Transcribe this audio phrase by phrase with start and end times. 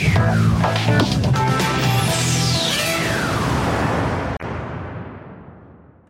[0.00, 1.67] Thank you.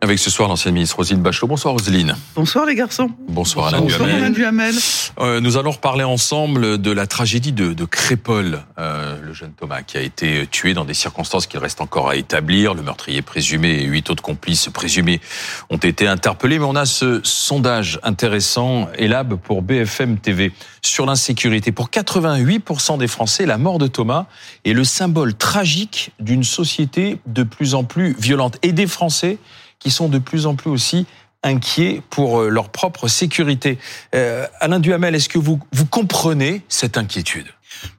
[0.09, 1.45] Avec ce soir l'ancienne ministre Roselyne Bachelot.
[1.45, 2.15] Bonsoir Roselyne.
[2.33, 3.11] Bonsoir les garçons.
[3.27, 4.23] Bonsoir Alain Bonsoir Duhamel.
[4.23, 4.75] Alain Duhamel.
[5.19, 9.83] Euh, nous allons reparler ensemble de la tragédie de, de Crépol, euh, le jeune Thomas
[9.83, 12.73] qui a été tué dans des circonstances qu'il reste encore à établir.
[12.73, 15.21] Le meurtrier présumé et huit autres complices présumés
[15.69, 16.57] ont été interpellés.
[16.57, 20.51] Mais on a ce sondage intéressant, Elab pour BFM TV,
[20.81, 21.71] sur l'insécurité.
[21.71, 24.25] Pour 88% des Français, la mort de Thomas
[24.65, 28.57] est le symbole tragique d'une société de plus en plus violente.
[28.63, 29.37] Et des Français
[29.79, 31.05] qui sont de plus en plus aussi
[31.43, 33.77] inquiets pour euh, leur propre sécurité.
[34.13, 37.47] Euh, Alain Duhamel, est-ce que vous, vous comprenez cette inquiétude?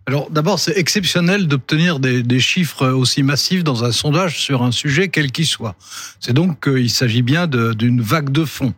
[0.07, 5.09] Alors d'abord, c'est exceptionnel d'obtenir des, chiffres aussi massifs dans un sondage sur un sujet
[5.09, 5.75] quel qu'il soit.
[6.19, 8.75] C'est donc qu'il s'agit bien d'une vague de fond.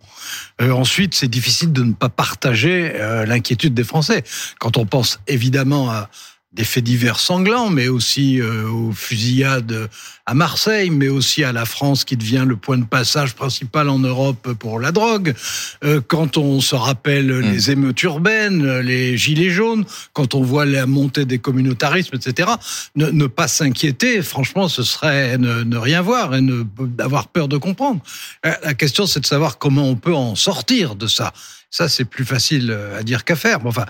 [0.61, 2.93] Euh, ensuite, c'est difficile de ne pas partager
[3.27, 4.23] l'inquiétude des Français.
[4.61, 6.09] Quand on pense évidemment à
[6.53, 9.89] des faits divers sanglants, mais aussi euh, aux fusillades
[10.27, 13.99] à Marseille, mais aussi à la France qui devient le point de passage principal en
[13.99, 15.35] Europe pour la drogue.
[15.83, 17.41] Euh, quand on se rappelle mmh.
[17.41, 22.51] les émeutes urbaines, les gilets jaunes, quand on voit la montée des communautarismes, etc.,
[22.97, 26.65] ne, ne pas s'inquiéter, franchement, ce serait ne, ne, rien voir et ne
[26.99, 28.01] avoir peur de comprendre.
[28.45, 31.33] La question, c'est de savoir comment on peut en sortir de ça.
[31.71, 33.61] Ça, c'est plus facile à dire qu'à faire.
[33.65, 33.87] Enfin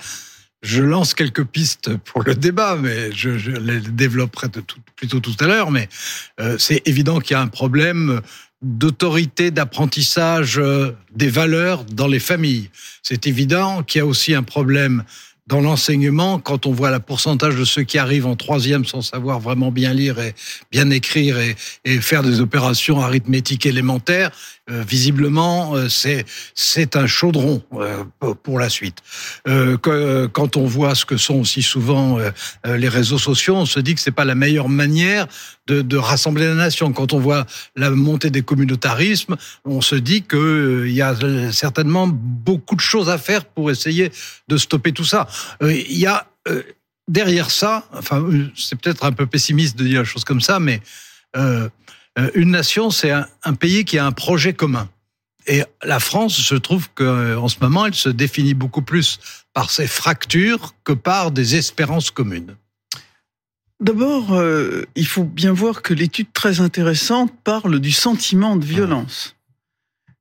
[0.62, 5.20] je lance quelques pistes pour le débat, mais je, je les développerai de tout, plutôt
[5.20, 5.70] tout à l'heure.
[5.70, 5.88] Mais
[6.40, 8.20] euh, c'est évident qu'il y a un problème
[8.62, 12.70] d'autorité, d'apprentissage euh, des valeurs dans les familles.
[13.02, 15.02] C'est évident qu'il y a aussi un problème
[15.48, 19.40] dans l'enseignement, quand on voit le pourcentage de ceux qui arrivent en troisième sans savoir
[19.40, 20.34] vraiment bien lire et
[20.70, 24.30] bien écrire et, et faire des opérations arithmétiques élémentaires,
[24.68, 28.04] visiblement, euh, c'est un chaudron euh,
[28.42, 28.98] pour la suite.
[29.44, 32.18] Quand on voit ce que sont aussi souvent
[32.64, 35.26] les réseaux sociaux, on se dit que c'est pas la meilleure manière
[35.66, 36.92] de, rassembler la nation.
[36.92, 37.46] Quand on voit
[37.76, 41.14] la montée des communautarismes, on se dit que il y a
[41.52, 44.12] certainement beaucoup de choses à faire pour essayer
[44.48, 45.26] de stopper tout ça.
[45.60, 46.26] Il y a
[47.08, 48.24] derrière ça, enfin,
[48.56, 50.80] c'est peut-être un peu pessimiste de dire la chose comme ça, mais
[51.36, 51.68] euh,
[52.34, 54.88] une nation, c'est un, un, pays qui a un projet commun.
[55.46, 59.18] Et la France, je trouve qu'en ce moment, elle se définit beaucoup plus
[59.52, 62.56] par ses fractures que par des espérances communes.
[63.80, 69.34] D'abord, euh, il faut bien voir que l'étude très intéressante parle du sentiment de violence.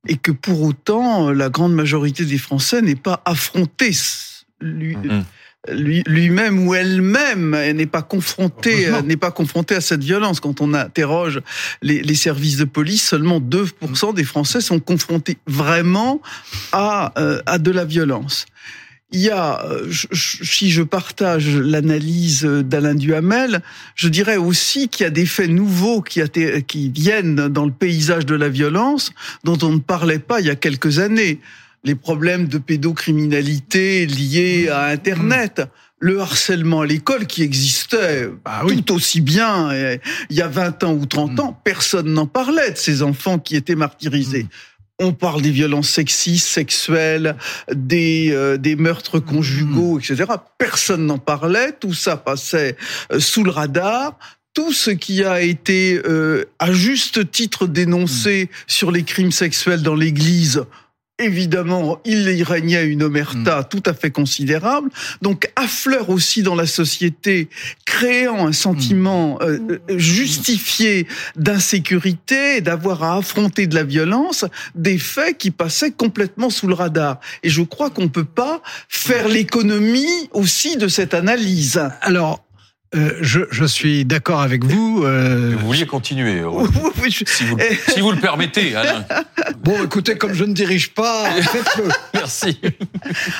[0.07, 3.91] Et que pour autant, la grande majorité des Français n'est pas affronté
[4.59, 5.23] lui, mmh
[5.69, 10.39] lui-même ou elle-même n'est pas confrontée n'est pas confrontée à cette violence.
[10.39, 11.41] Quand on interroge
[11.81, 16.21] les, les services de police, seulement 2% des Français sont confrontés vraiment
[16.71, 18.45] à, euh, à de la violence.
[19.13, 19.65] Il y a,
[20.13, 23.61] si je partage l'analyse d'Alain Duhamel,
[23.93, 26.21] je dirais aussi qu'il y a des faits nouveaux qui,
[26.65, 29.11] qui viennent dans le paysage de la violence
[29.43, 31.41] dont on ne parlait pas il y a quelques années
[31.83, 35.63] les problèmes de pédocriminalité liés à Internet.
[36.03, 38.81] Le harcèlement à l'école qui existait bah oui.
[38.81, 39.71] tout aussi bien
[40.31, 43.55] il y a 20 ans ou 30 ans, personne n'en parlait de ces enfants qui
[43.55, 44.47] étaient martyrisés.
[45.03, 47.35] On parle des violences sexistes, sexuelles,
[47.73, 50.25] des, euh, des meurtres conjugaux, etc.
[50.59, 52.77] Personne n'en parlait, tout ça passait
[53.11, 54.17] euh, sous le radar
[54.53, 59.95] tout ce qui a été euh, à juste titre dénoncé sur les crimes sexuels dans
[59.95, 60.65] l'Église,
[61.21, 63.65] évidemment, il y régnait une omerta mmh.
[63.69, 64.89] tout à fait considérable.
[65.21, 67.49] Donc, affleure aussi dans la société,
[67.85, 69.39] créant un sentiment mmh.
[69.41, 74.45] euh, justifié d'insécurité, d'avoir à affronter de la violence,
[74.75, 77.19] des faits qui passaient complètement sous le radar.
[77.43, 81.81] Et je crois qu'on peut pas faire l'économie aussi de cette analyse.
[82.01, 82.43] Alors,
[82.93, 85.03] euh, je, je, suis d'accord avec vous.
[85.05, 85.55] Euh...
[85.57, 86.43] Vous vouliez continuer,
[87.01, 87.23] oui, je...
[87.25, 87.57] si, vous,
[87.87, 89.05] si, vous, le permettez, Alain.
[89.63, 91.87] Bon, écoutez, comme je ne dirige pas, faites-le.
[92.13, 92.59] Merci.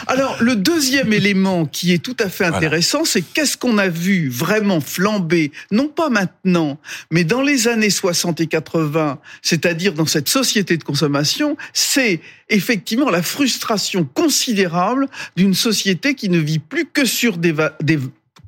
[0.08, 3.12] Alors, le deuxième élément qui est tout à fait intéressant, voilà.
[3.12, 8.40] c'est qu'est-ce qu'on a vu vraiment flamber, non pas maintenant, mais dans les années 60
[8.40, 16.16] et 80, c'est-à-dire dans cette société de consommation, c'est effectivement la frustration considérable d'une société
[16.16, 18.00] qui ne vit plus que sur des, des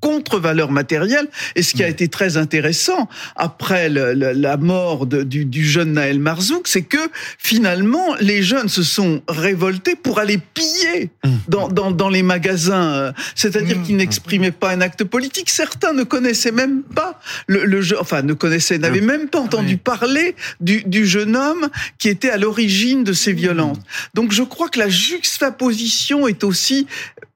[0.04, 1.30] contre-valeur matérielle.
[1.56, 3.08] Et ce qui a été très intéressant
[3.38, 6.98] après le, le, la mort de, du, du, jeune Naël Marzouk, c'est que
[7.38, 11.10] finalement, les jeunes se sont révoltés pour aller piller
[11.48, 13.14] dans, dans, dans les magasins.
[13.34, 15.50] C'est-à-dire qu'ils n'exprimaient pas un acte politique.
[15.50, 19.78] Certains ne connaissaient même pas le, le jeu, enfin, ne connaissaient, n'avaient même pas entendu
[19.78, 23.78] parler du, du jeune homme qui était à l'origine de ces violences.
[24.16, 26.88] Donc, je crois que la juxtaposition est aussi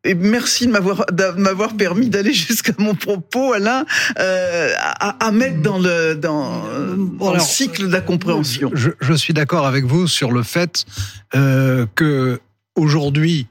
[0.04, 1.06] et merci de m'avoir
[1.38, 3.86] m'avoir permis d'aller jusqu'à mon propos, Alain,
[4.20, 6.64] euh, à, à, mettre dans le dans,
[7.20, 8.72] dans le cycle de la compréhension.
[8.74, 10.86] Je, je suis d'accord avec vous sur le fait
[11.36, 12.40] euh, que
[12.76, 13.48] aujourd'hui,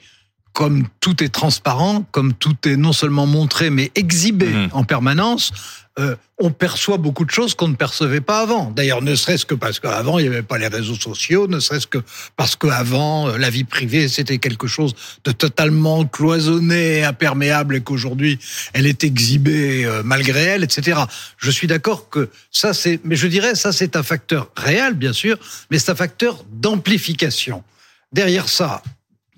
[0.52, 4.68] comme tout est transparent, comme tout est non seulement montré mais exhibé mmh.
[4.72, 5.52] en permanence,
[5.98, 8.70] euh, on perçoit beaucoup de choses qu'on ne percevait pas avant.
[8.70, 11.86] D'ailleurs, ne serait-ce que parce qu'avant, il n'y avait pas les réseaux sociaux, ne serait-ce
[11.86, 11.98] que
[12.36, 14.94] parce qu'avant, euh, la vie privée, c'était quelque chose
[15.24, 18.38] de totalement cloisonné, imperméable, et qu'aujourd'hui,
[18.74, 21.00] elle est exhibée euh, malgré elle, etc.
[21.38, 25.14] Je suis d'accord que ça, c'est, mais je dirais, ça, c'est un facteur réel, bien
[25.14, 25.38] sûr,
[25.70, 27.64] mais c'est un facteur d'amplification.
[28.12, 28.82] Derrière ça,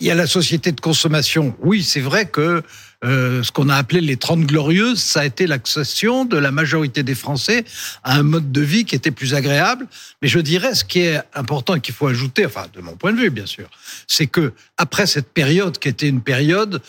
[0.01, 1.57] il y a la société de consommation.
[1.61, 2.63] Oui, c'est vrai que
[3.05, 7.05] euh, ce qu'on a appelé les Trente Glorieuses, ça a été l'accession de la majorité
[7.05, 7.65] des Français
[8.03, 9.87] à un mode de vie qui était plus agréable.
[10.21, 13.13] Mais je dirais, ce qui est important et qu'il faut ajouter, enfin, de mon point
[13.13, 13.71] de vue, bien sûr,
[14.09, 16.83] c'est que après cette période qui était une période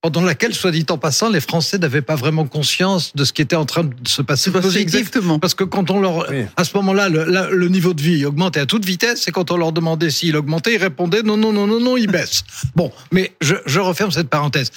[0.00, 3.42] pendant laquelle, soit dit en passant, les Français n'avaient pas vraiment conscience de ce qui
[3.42, 5.40] était en train de se passer Exactement.
[5.40, 8.66] Parce que quand on leur, à ce moment-là, le, le, niveau de vie augmentait à
[8.66, 11.80] toute vitesse, et quand on leur demandait s'il augmentait, ils répondaient non, non, non, non,
[11.80, 12.44] non, il baisse.
[12.76, 14.70] bon, mais je, je referme cette parenthèse.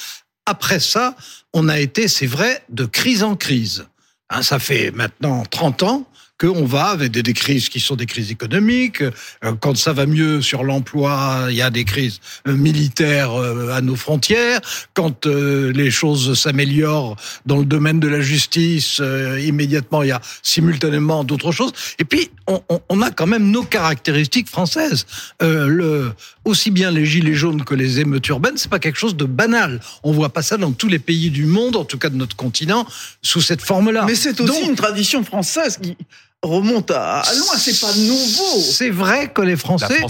[0.45, 1.15] Après ça,
[1.53, 3.87] on a été, c'est vrai, de crise en crise.
[4.29, 6.07] Hein, ça fait maintenant 30 ans
[6.41, 9.01] qu'on va avec des, crises qui sont des crises économiques.
[9.03, 13.69] Euh, quand ça va mieux sur l'emploi, il y a des crises euh, militaires euh,
[13.69, 14.59] à nos frontières.
[14.95, 17.15] Quand les choses s'améliorent
[17.45, 19.01] dans le domaine de la justice,
[19.43, 21.73] immédiatement, il y a simultanément d'autres choses.
[21.99, 25.05] Et puis, on, on, a quand même nos caractéristiques françaises.
[25.39, 26.13] le,
[26.45, 29.79] aussi bien les gilets jaunes que les émeutes urbaines, c'est pas quelque chose de banal.
[30.03, 32.35] On voit pas ça dans tous les pays du monde, en tout cas de notre
[32.35, 32.85] continent,
[33.21, 34.05] sous cette forme-là.
[34.05, 35.95] Mais c'est aussi une tradition française qui
[36.43, 38.59] remonte à, loin, c'est pas nouveau.
[38.59, 40.01] C'est vrai que les Français,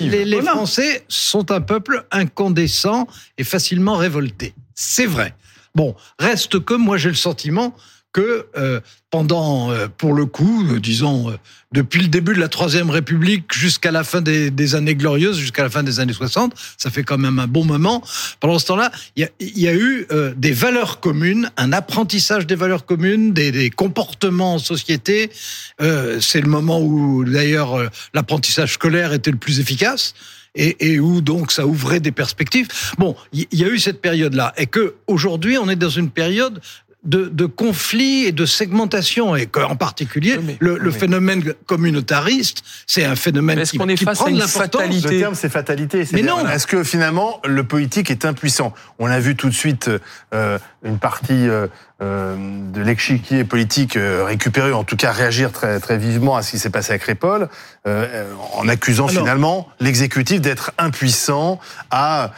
[0.00, 3.06] les, les Français sont un peuple incandescent
[3.38, 4.54] et facilement révolté.
[4.74, 5.34] C'est vrai.
[5.74, 7.74] Bon, reste que moi j'ai le sentiment
[8.12, 8.80] que euh,
[9.10, 11.36] pendant, euh, pour le coup, euh, disons,
[11.72, 15.70] depuis le début de la Troisième République jusqu'à la fin des, années glorieuses, jusqu'à la
[15.70, 18.02] fin des années 60, ça fait quand même un bon moment.
[18.40, 22.86] Pendant ce temps-là, il y, y a, eu des valeurs communes, un apprentissage des valeurs
[22.86, 25.30] communes, des, comportements en société.
[25.78, 30.14] C'est le moment où, d'ailleurs, l'apprentissage scolaire était le plus efficace.
[30.56, 32.66] Et, où donc ça ouvrait des perspectives.
[32.98, 36.60] Bon, il y, a eu cette période-là, et que aujourd'hui on est dans une période
[37.02, 43.16] de, de conflits et de segmentation, et en particulier le, le phénomène communautariste, c'est un
[43.16, 45.04] phénomène qui, est qui prend de l'importance.
[45.04, 46.06] Le terme, c'est fatalité.
[46.12, 46.46] Mais non.
[46.46, 48.74] Est-ce que finalement le politique est impuissant?
[48.98, 49.90] On a vu tout de suite
[50.34, 51.68] euh, une partie euh,
[52.00, 56.58] de l'échiquier politique euh, récupérer, en tout cas réagir très très vivement à ce qui
[56.58, 57.48] s'est passé à Crépol,
[57.86, 61.60] euh, en accusant finalement l'exécutif d'être impuissant
[61.90, 62.32] à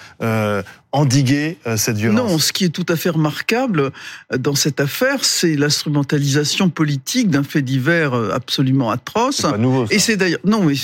[0.94, 2.30] endiguer cette violence.
[2.30, 3.92] Non, ce qui est tout à fait remarquable
[4.36, 9.40] dans cette affaire, c'est l'instrumentalisation politique d'un fait divers absolument atroce.
[9.40, 9.94] Pas nouveau, ça.
[9.94, 10.74] Et c'est d'ailleurs non, mais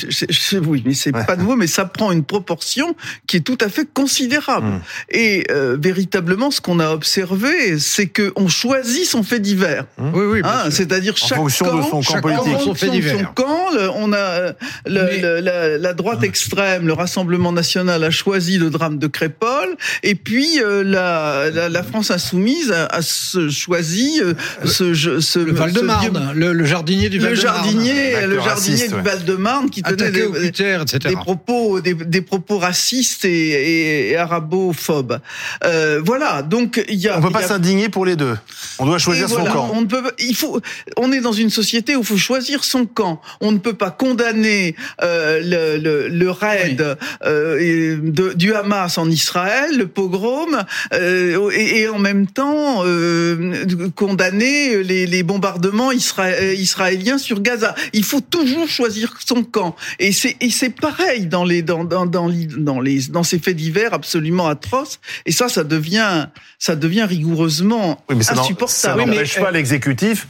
[0.66, 2.96] oui, mais c'est pas nouveau, mais ça prend une proportion
[3.26, 4.66] qui est tout à fait considérable.
[4.66, 4.80] Mmh.
[5.10, 5.46] Et
[5.78, 8.68] véritablement, ce qu'on a observé, c'est que on choisit
[9.05, 9.85] son fait divers.
[9.99, 10.11] Mmh.
[10.15, 10.41] Oui, oui.
[10.44, 12.61] Hein, C'est-à-dire chaque fonction camp, de son camp politique.
[12.62, 13.19] Son fait divers.
[13.19, 14.53] Son camp, le, on a euh,
[14.87, 15.19] le, Mais...
[15.20, 20.15] le, la, la, droite extrême, le Rassemblement national a choisi le drame de Crépol, et
[20.15, 24.35] puis euh, la, la, la, France insoumise a, a choisi euh,
[24.65, 29.71] ce, ce, le Val-de-Marne, le, le, jardinier du Val-de-Marne, le jardinier, le jardinier du Val-de-Marne
[29.71, 35.21] qui tenait des, des, propos, des, des, propos racistes et, et, et arabophobes.
[35.64, 37.19] Euh, voilà, donc il y a.
[37.19, 37.49] On peut pas a...
[37.49, 38.37] s'indigner pour les deux.
[38.79, 39.71] On doit choisir voilà, son camp.
[39.75, 40.61] On ne peut, il faut,
[40.97, 43.21] on est dans une société où il faut choisir son camp.
[43.41, 47.07] On ne peut pas condamner euh, le, le, le, raid oui.
[47.27, 53.65] euh, de, du Hamas en Israël, le pogrom, euh, et, et, en même temps euh,
[53.95, 57.75] condamner les, les bombardements isra israéliens sur Gaza.
[57.93, 59.77] Il faut toujours choisir son camp.
[59.99, 63.57] Et c'est et c'est pareil dans les dans dans dans, dans les dans ces faits
[63.57, 65.00] divers absolument atroces.
[65.27, 66.27] Et ça, ça devient
[66.59, 69.00] ça devient rigoureusement oui, mais insupportable.
[69.00, 70.28] Ça n'empêche oui, pas l'exécutif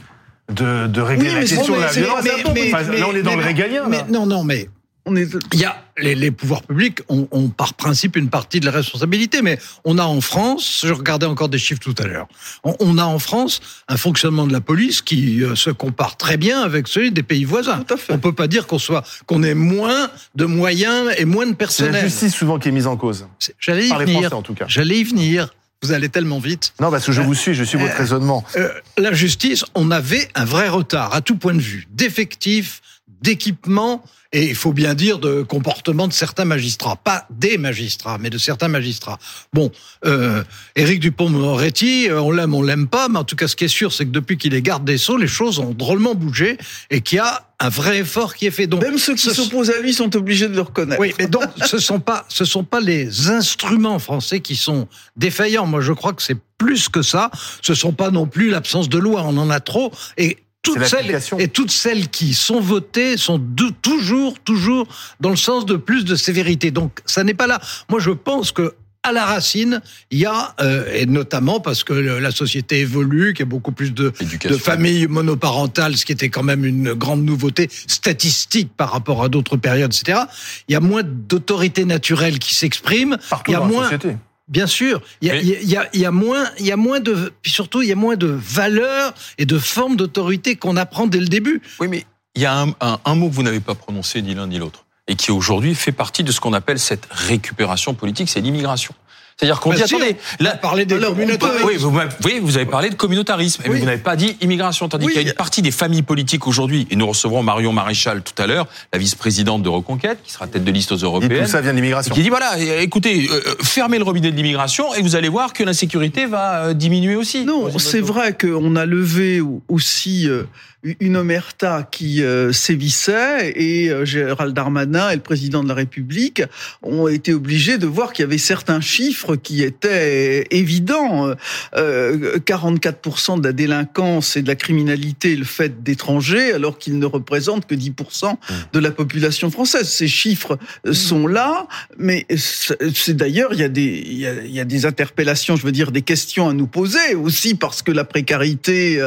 [0.49, 2.23] de, de régler oui, la question de la violence.
[2.23, 3.83] Mais, mais, enfin, là, on est dans le régalien.
[3.87, 4.69] Mais, non, non, mais
[5.05, 5.27] on est...
[5.53, 8.71] il y a les, les pouvoirs publics ont, ont, par principe une partie de la
[8.71, 12.27] responsabilité, mais on a en France, je regardais encore des chiffres tout à l'heure,
[12.63, 16.37] on, on, a en France un fonctionnement de la police qui euh, se compare très
[16.37, 17.83] bien avec celui des pays voisins.
[18.09, 21.93] On peut pas dire qu'on soit qu'on ait moins de moyens et moins de personnel.
[21.93, 23.27] C'est la justice souvent qui est mise en cause.
[23.59, 24.13] J'allais y Par venir.
[24.13, 24.65] Les Français, en tout cas.
[24.67, 25.49] J'allais y venir.
[25.81, 26.73] Vous allez tellement vite.
[26.81, 28.43] Non, parce que je vous suis, je suis votre raisonnement.
[28.57, 32.81] Euh, la justice, on avait un vrai retard à tout point de vue, d'effectifs,
[33.21, 38.29] d'équipement et il faut bien dire de comportement de certains magistrats, pas des magistrats, mais
[38.29, 39.17] de certains magistrats.
[39.53, 39.71] Bon,
[40.05, 40.43] euh,
[40.75, 43.69] Éric Dupont-Moretti, euh, on l'aime, on l'aime pas, mais en tout cas, ce qui est
[43.69, 46.57] sûr, c'est que depuis qu'il est garde des sceaux, les choses ont drôlement bougé
[46.91, 48.67] et qu'il y a un vrai effort qui est fait.
[48.67, 51.01] Donc, même ceux qui s'opposent à lui sont obligés de le reconnaître.
[51.01, 55.65] Oui, mais donc ce sont pas, ce sont pas les instruments français qui sont défaillants.
[55.65, 57.31] Moi, je crois que c'est plus que ça.
[57.63, 59.23] Ce sont pas non plus l'absence de loi.
[59.25, 60.37] On en a trop et
[60.73, 63.41] toutes celles, et toutes celles qui sont votées sont
[63.81, 64.87] toujours, toujours
[65.19, 66.71] dans le sens de plus de sévérité.
[66.71, 67.59] Donc, ça n'est pas là.
[67.89, 68.73] Moi, je pense que
[69.03, 73.45] à la racine, il y a, euh, et notamment parce que la société évolue, qu'il
[73.45, 74.11] y a beaucoup plus de,
[74.43, 79.29] de, familles monoparentales, ce qui était quand même une grande nouveauté statistique par rapport à
[79.29, 80.19] d'autres périodes, etc.
[80.67, 83.17] Il y a moins d'autorité naturelle qui s'exprime.
[83.29, 84.17] Partout il y a dans moins, la société.
[84.49, 86.77] Bien sûr, il y a, il y a, il y a moins, il y a
[86.77, 90.75] moins de, puis surtout, il y a moins de valeurs et de formes d'autorité qu'on
[90.75, 91.61] apprend dès le début.
[91.79, 94.33] Oui, mais il y a un, un, un mot que vous n'avez pas prononcé ni
[94.33, 98.29] l'un ni l'autre et qui aujourd'hui fait partie de ce qu'on appelle cette récupération politique,
[98.29, 98.93] c'est l'immigration.
[99.39, 101.65] C'est-à-dire qu'on dit, attendez, là, parler des communautarismes.
[101.65, 104.89] Oui, vous, oui, vous avez parlé de communautarisme, mais vous n'avez pas dit immigration.
[104.89, 108.21] Tandis qu'il y a une partie des familles politiques aujourd'hui, et nous recevrons Marion Maréchal
[108.21, 111.43] tout à l'heure, la vice-présidente de Reconquête, qui sera tête de liste aux européennes.
[111.43, 112.13] Et tout ça vient de l'immigration.
[112.13, 115.63] Qui dit, voilà, écoutez, euh, fermez le robinet de l'immigration et vous allez voir que
[115.63, 117.45] l'insécurité va euh, diminuer aussi.
[117.45, 120.43] Non, c'est vrai qu'on a levé aussi euh,
[120.83, 126.41] une omerta qui euh, sévissait et euh, Gérald Darmanin et le président de la République
[126.81, 131.33] ont été obligés de voir qu'il y avait certains chiffres qui étaient évidents.
[131.75, 137.05] Euh, 44% de la délinquance et de la criminalité le fait d'étrangers alors qu'ils ne
[137.05, 138.35] représentent que 10%
[138.71, 139.89] de la population française.
[139.89, 140.57] Ces chiffres
[140.91, 141.67] sont là,
[141.97, 145.55] mais c'est d'ailleurs il y a des il y a, il y a, des interpellations,
[145.55, 149.01] je veux dire des questions à nous poser aussi parce que la précarité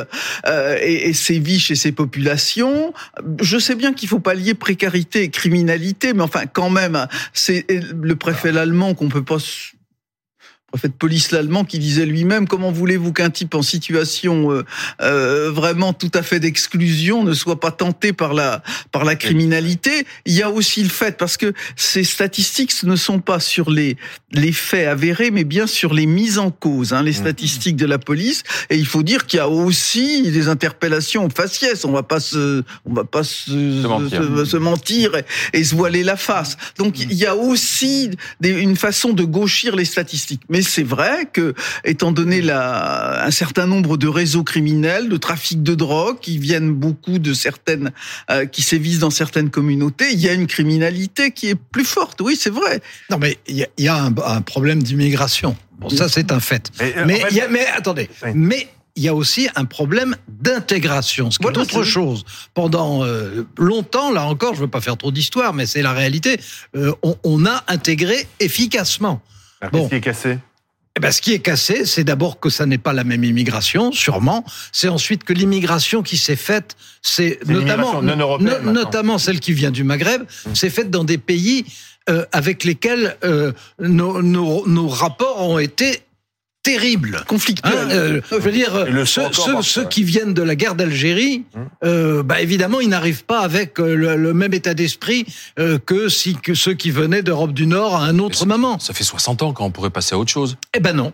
[0.47, 2.92] euh, et, et sévit chez ces populations.
[3.40, 7.66] Je sais bien qu'il faut pas lier précarité et criminalité, mais enfin, quand même, c'est
[7.71, 9.38] le préfet allemand qu'on peut pas
[10.73, 14.64] préfet de police l'allemand qui disait lui-même comment voulez-vous qu'un type en situation euh,
[15.02, 20.07] euh, vraiment tout à fait d'exclusion ne soit pas tenté par la par la criminalité?
[20.25, 23.97] Il y a aussi le fait parce que ces statistiques ne sont pas sur les
[24.33, 27.14] les faits avérés mais bien sur les mises en cause hein, les mmh.
[27.14, 28.43] statistiques de la police.
[28.71, 31.85] Et il faut dire qu'il y a aussi des interpellations faciès.
[31.85, 35.64] On va pas se on va pas se, se mentir, se, se mentir et, et,
[35.64, 36.57] se voiler la face.
[36.79, 37.02] Donc mmh.
[37.11, 38.11] il y a aussi
[38.41, 40.43] des, une façon de gauchir les statistiques.
[40.49, 41.54] Mais c'est vrai que,
[41.85, 46.73] étant donné la, un certain nombre de réseaux criminels, de trafic de drogue, qui viennent
[46.73, 47.92] beaucoup de certaines,
[48.31, 52.21] euh, qui sévissent dans certaines communautés, il y a une criminalité qui est plus forte.
[52.21, 52.81] Oui, c'est vrai.
[53.11, 55.57] Non, mais il y a, y a un, un, problème d'immigration.
[55.78, 56.71] Bon, ça, c'est un fait.
[56.78, 58.31] Mais, euh, mais, fait, y a, mais attendez, oui.
[58.35, 62.25] mais il y a aussi un problème d'intégration, ce qui voilà, est autre chose.
[62.54, 65.92] Pendant euh, longtemps, là encore, je ne veux pas faire trop d'histoire, mais c'est la
[65.92, 66.38] réalité,
[66.76, 69.23] euh, on, on, a intégré efficacement.
[69.73, 69.88] Bon.
[69.88, 70.38] qui est cassé?
[70.96, 73.92] Eh ben, ce qui est cassé, c'est d'abord que ça n'est pas la même immigration,
[73.92, 74.44] sûrement.
[74.72, 79.84] C'est ensuite que l'immigration qui s'est faite, c'est notamment, no, notamment celle qui vient du
[79.84, 80.50] Maghreb, mmh.
[80.54, 81.64] c'est faite dans des pays
[82.11, 86.02] euh, avec lesquels euh, nos, nos, nos rapports ont été
[86.62, 87.73] terrible, conflictuel.
[87.75, 91.69] Hein, euh, je veux dire, ceux, ceux, ceux, qui viennent de la guerre d'Algérie, hum.
[91.85, 95.26] euh, bah évidemment, ils n'arrivent pas avec euh, le, le même état d'esprit
[95.59, 98.78] euh, que si que ceux qui venaient d'Europe du Nord à un autre moment.
[98.78, 100.57] Ça fait 60 ans quand on pourrait passer à autre chose.
[100.75, 101.12] Eh ben non.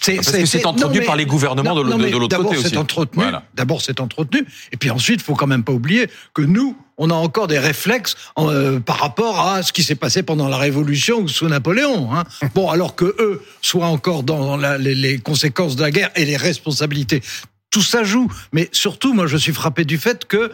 [0.00, 2.36] C'est, Parce que c'est entretenu non, mais, par les gouvernements non, de, de, de l'autre
[2.36, 2.76] côté aussi.
[2.76, 3.44] Entretenu, voilà.
[3.54, 4.46] D'abord, c'est entretenu.
[4.70, 7.58] Et puis ensuite, il faut quand même pas oublier que nous, on a encore des
[7.58, 12.14] réflexes euh, par rapport à ce qui s'est passé pendant la Révolution ou sous Napoléon.
[12.14, 12.24] Hein.
[12.54, 16.24] Bon, alors que eux soient encore dans la, les, les conséquences de la guerre et
[16.24, 17.22] les responsabilités.
[17.70, 18.32] Tout ça joue.
[18.52, 20.50] Mais surtout, moi, je suis frappé du fait que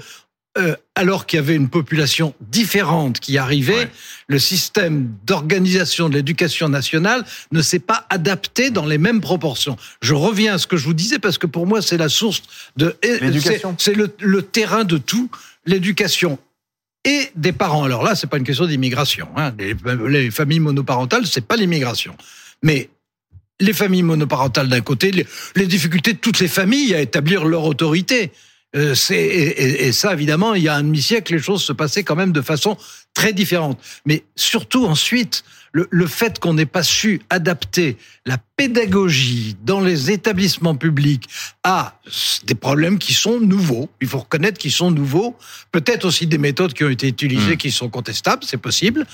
[0.58, 3.90] euh, alors qu'il y avait une population différente qui arrivait, ouais.
[4.26, 9.78] le système d'organisation de l'éducation nationale ne s'est pas adapté dans les mêmes proportions.
[10.02, 12.42] Je reviens à ce que je vous disais parce que pour moi c'est la source
[12.76, 13.74] de l'éducation.
[13.78, 15.30] C'est le, le, terrain de tout,
[15.66, 16.38] l'éducation
[17.04, 17.84] et des parents.
[17.84, 19.28] Alors là, c'est pas une question d'immigration.
[19.36, 19.54] Hein.
[19.58, 19.74] Les,
[20.08, 22.16] les familles monoparentales, c'est pas l'immigration,
[22.62, 22.88] mais
[23.62, 28.32] les familles monoparentales d'un côté, les, difficultés de toutes les familles à établir leur autorité.
[28.74, 32.32] Euh, et, ça évidemment il y a un demi-siècle les choses se passaient quand même
[32.32, 32.78] de façon
[33.12, 39.56] très différente mais surtout ensuite le, le fait qu'on n'ait pas su adapter la pédagogie
[39.64, 41.28] dans les établissements publics
[41.64, 41.98] à
[42.44, 43.88] des problèmes qui sont nouveaux.
[44.00, 45.36] Il faut reconnaître qu'ils sont nouveaux.
[45.72, 47.56] Peut-être aussi des méthodes qui ont été utilisées mmh.
[47.56, 49.06] qui sont contestables, c'est possible,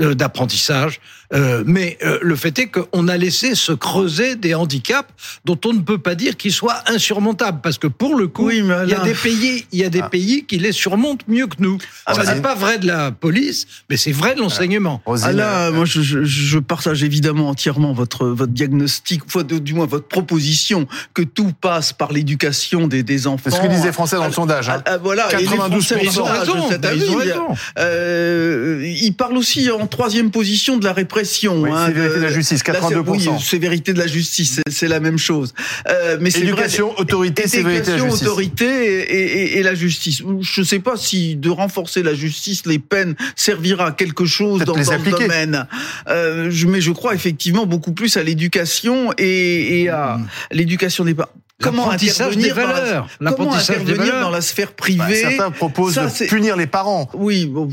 [0.00, 1.00] euh, d'apprentissage.
[1.32, 5.08] Euh, mais euh, le fait est qu'on a laissé se creuser des handicaps
[5.44, 8.66] dont on ne peut pas dire qu'ils soient insurmontables, parce que pour le coup, il
[8.66, 10.08] y a des pays, il y a des ah.
[10.08, 11.78] pays qui les surmontent mieux que nous.
[12.06, 15.02] Ah, Ça n'est pas vrai de la police, mais c'est vrai de l'enseignement.
[15.06, 19.22] Ah, là, moi, je, je, je, partage évidemment entièrement votre votre diagnostic,
[19.62, 23.50] du moins votre proposition que tout passe par l'éducation des, des enfants.
[23.50, 24.68] C'est ce que les Français dans le sondage.
[24.68, 24.82] Hein.
[25.02, 26.54] voilà, 92 ils ont raison.
[26.94, 27.46] Ils ont raison.
[27.78, 31.62] Euh, ils parlent aussi en troisième position de la répression.
[31.62, 33.04] Oui, hein, sévérité de la justice, 82%.
[33.08, 35.54] oui, sévérité de la justice, c'est la même chose.
[35.88, 38.22] Euh, mais éducation, vrai, autorité, sévérité de la justice.
[38.22, 40.22] autorité et, et, et, la justice.
[40.40, 44.64] Je ne sais pas si de renforcer la justice, les peines servira à quelque chose
[44.64, 45.66] dans, dans ce domaine.
[46.08, 50.26] Euh, mais je crois effectivement beaucoup plus à l'éducation et, et à mmh.
[50.52, 51.30] l'éducation des parents
[51.62, 53.08] comment intervenir, des valeurs.
[53.20, 57.08] Dans la, comment intervenir dans la sphère privée bah, Certains proposent de punir les parents.
[57.14, 57.68] Oui, bon,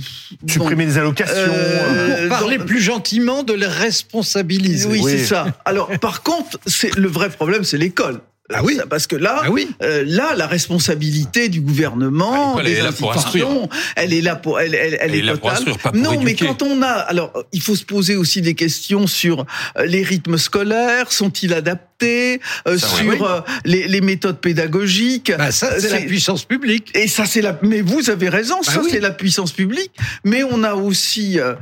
[0.47, 1.35] supprimer des allocations.
[1.35, 4.87] Euh, pour parler plus gentiment de les responsabiliser.
[4.87, 5.11] Oui, oui.
[5.11, 5.47] c'est ça.
[5.65, 8.21] Alors, par contre, c'est le vrai problème, c'est l'école.
[8.53, 9.69] Ah oui, parce que là, ah oui.
[9.83, 13.47] euh, là, la responsabilité du gouvernement, elle, est là pour instruire.
[13.95, 15.39] elle est là pour, elle, elle, elle, est, là totale.
[15.39, 16.25] Pour instruire, pas pour non, éduquer.
[16.25, 19.45] mais quand on a, alors, il faut se poser aussi des questions sur
[19.77, 23.17] euh, les rythmes scolaires, sont-ils adaptés, euh, ça, sur oui.
[23.21, 25.31] euh, les, les, méthodes pédagogiques.
[25.37, 26.91] Bah ça, c'est la puissance publique.
[26.95, 27.57] Et ça, c'est la.
[27.61, 28.89] Mais vous avez raison, bah ça, oui.
[28.91, 29.91] c'est la puissance publique.
[30.23, 31.53] Mais on a aussi euh,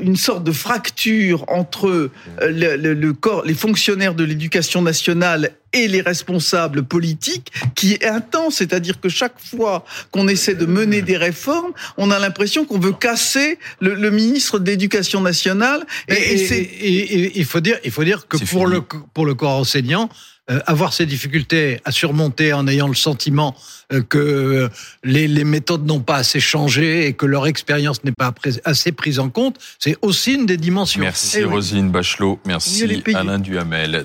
[0.00, 2.10] une sorte de fracture entre
[2.40, 8.04] le, le, le corps, les fonctionnaires de l'éducation nationale et les responsables politiques qui est
[8.04, 8.56] intense.
[8.56, 12.92] C'est-à-dire que chaque fois qu'on essaie de mener des réformes, on a l'impression qu'on veut
[12.92, 15.84] casser le, le ministre de l'Éducation nationale.
[16.08, 18.64] Et, et, et, il faut dire, il faut dire que pour fini.
[18.66, 18.82] le
[19.14, 19.56] pour le corps
[20.50, 23.54] euh, avoir ces difficultés à surmonter en ayant le sentiment
[23.92, 24.68] euh, que
[25.04, 29.20] les, les méthodes n'ont pas assez changé et que leur expérience n'est pas assez prise
[29.20, 31.00] en compte, c'est aussi une des dimensions.
[31.00, 34.00] Merci Rosine Bachelot, merci Alain Duhamel.